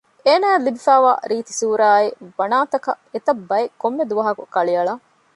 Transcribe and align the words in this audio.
އޭނާއަށް 0.25 0.65
ލިބިފައިވާ 0.67 1.11
ރީތި 1.29 1.53
ސޫރައާއި 1.59 2.09
ވަނާތަކަށް 2.37 3.01
އެތަށް 3.13 3.41
ބައެއް 3.49 3.75
ކޮންމެ 3.81 4.03
ދުވަހަކު 4.09 4.43
ކަޅިއަޅަ 4.55 4.93